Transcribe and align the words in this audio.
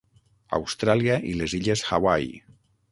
Austràlia 0.59 1.21
i 1.33 1.37
les 1.43 1.57
illes 1.59 1.87
Hawaii. 1.93 2.37